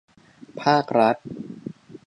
[0.61, 1.17] ภาครัฐ